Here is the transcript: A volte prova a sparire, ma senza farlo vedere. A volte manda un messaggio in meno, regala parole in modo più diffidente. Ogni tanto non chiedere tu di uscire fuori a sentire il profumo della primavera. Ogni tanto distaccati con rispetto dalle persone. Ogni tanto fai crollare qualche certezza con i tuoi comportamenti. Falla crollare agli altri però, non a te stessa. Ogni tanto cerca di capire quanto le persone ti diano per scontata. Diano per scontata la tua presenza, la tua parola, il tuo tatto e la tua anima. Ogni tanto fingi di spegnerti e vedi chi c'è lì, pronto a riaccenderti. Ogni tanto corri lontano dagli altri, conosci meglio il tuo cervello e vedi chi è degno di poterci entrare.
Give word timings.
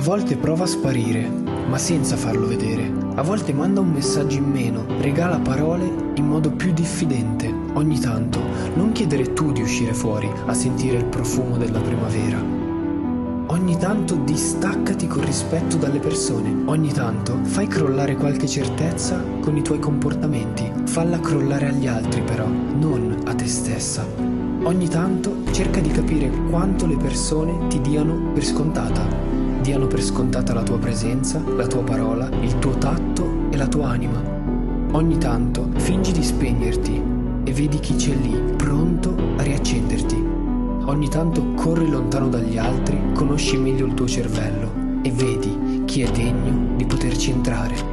A 0.00 0.02
volte 0.02 0.38
prova 0.38 0.64
a 0.64 0.66
sparire, 0.66 1.28
ma 1.68 1.76
senza 1.76 2.16
farlo 2.16 2.46
vedere. 2.46 2.90
A 3.16 3.22
volte 3.22 3.52
manda 3.52 3.80
un 3.80 3.90
messaggio 3.90 4.38
in 4.38 4.50
meno, 4.50 4.86
regala 4.98 5.38
parole 5.38 6.12
in 6.14 6.26
modo 6.26 6.50
più 6.50 6.72
diffidente. 6.72 7.54
Ogni 7.74 7.98
tanto 7.98 8.40
non 8.76 8.92
chiedere 8.92 9.34
tu 9.34 9.52
di 9.52 9.60
uscire 9.60 9.92
fuori 9.92 10.26
a 10.46 10.54
sentire 10.54 10.96
il 10.96 11.04
profumo 11.04 11.58
della 11.58 11.80
primavera. 11.80 12.42
Ogni 13.48 13.76
tanto 13.76 14.14
distaccati 14.14 15.06
con 15.06 15.22
rispetto 15.22 15.76
dalle 15.76 15.98
persone. 15.98 16.62
Ogni 16.64 16.92
tanto 16.92 17.38
fai 17.42 17.66
crollare 17.66 18.16
qualche 18.16 18.48
certezza 18.48 19.22
con 19.42 19.54
i 19.58 19.62
tuoi 19.62 19.80
comportamenti. 19.80 20.72
Falla 20.86 21.20
crollare 21.20 21.68
agli 21.68 21.86
altri 21.86 22.22
però, 22.22 22.46
non 22.46 23.20
a 23.26 23.34
te 23.34 23.46
stessa. 23.46 24.06
Ogni 24.62 24.88
tanto 24.88 25.42
cerca 25.50 25.80
di 25.80 25.90
capire 25.90 26.30
quanto 26.48 26.86
le 26.86 26.96
persone 26.96 27.66
ti 27.68 27.82
diano 27.82 28.32
per 28.32 28.46
scontata. 28.46 29.39
Diano 29.60 29.86
per 29.86 30.02
scontata 30.02 30.54
la 30.54 30.62
tua 30.62 30.78
presenza, 30.78 31.42
la 31.56 31.66
tua 31.66 31.82
parola, 31.82 32.28
il 32.40 32.58
tuo 32.58 32.72
tatto 32.78 33.48
e 33.50 33.56
la 33.56 33.68
tua 33.68 33.90
anima. 33.90 34.20
Ogni 34.92 35.18
tanto 35.18 35.68
fingi 35.76 36.12
di 36.12 36.22
spegnerti 36.22 37.02
e 37.44 37.52
vedi 37.52 37.78
chi 37.78 37.94
c'è 37.94 38.14
lì, 38.14 38.54
pronto 38.56 39.14
a 39.36 39.42
riaccenderti. 39.42 40.16
Ogni 40.86 41.08
tanto 41.08 41.52
corri 41.54 41.88
lontano 41.88 42.28
dagli 42.28 42.56
altri, 42.56 42.98
conosci 43.12 43.58
meglio 43.58 43.86
il 43.86 43.94
tuo 43.94 44.08
cervello 44.08 44.72
e 45.02 45.10
vedi 45.10 45.82
chi 45.84 46.02
è 46.02 46.10
degno 46.10 46.76
di 46.76 46.84
poterci 46.86 47.30
entrare. 47.30 47.89